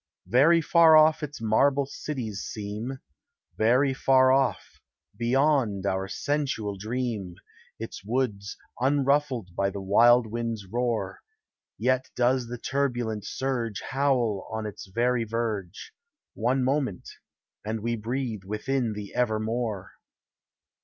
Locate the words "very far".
0.25-0.97, 3.59-4.31